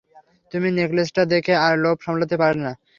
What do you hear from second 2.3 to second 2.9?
পারলে না।